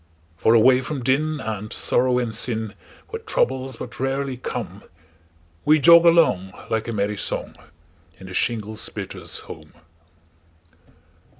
For 0.35 0.55
away 0.55 0.81
from 0.81 1.03
din, 1.03 1.39
and 1.39 1.71
sorrow 1.71 2.17
and 2.17 2.33
sin, 2.33 2.73
Where 3.09 3.21
troubles 3.21 3.75
but 3.75 3.99
rarely 3.99 4.35
come, 4.35 4.81
We 5.63 5.77
jog 5.77 6.05
along, 6.07 6.53
like 6.71 6.87
a 6.87 6.91
merry 6.91 7.17
song, 7.17 7.55
In 8.19 8.25
the 8.25 8.33
shingle 8.33 8.77
splitter's 8.77 9.37
home. 9.41 9.73